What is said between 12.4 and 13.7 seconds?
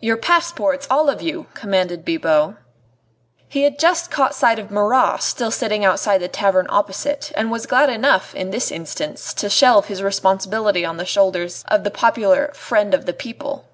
"Friend of the People."